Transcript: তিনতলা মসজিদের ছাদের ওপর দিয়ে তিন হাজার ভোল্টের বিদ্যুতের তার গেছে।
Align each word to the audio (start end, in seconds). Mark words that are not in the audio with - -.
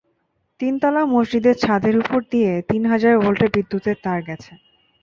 তিনতলা 0.59 1.01
মসজিদের 1.13 1.55
ছাদের 1.57 1.95
ওপর 1.97 2.19
দিয়ে 2.31 2.51
তিন 2.69 2.81
হাজার 2.85 3.13
ভোল্টের 3.17 3.49
বিদ্যুতের 3.55 3.97
তার 4.03 4.19
গেছে। 4.21 4.51